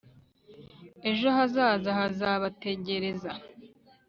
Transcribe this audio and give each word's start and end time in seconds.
ejo 1.09 1.27
hazaza 1.37 1.89
hazabategereza 1.99 3.31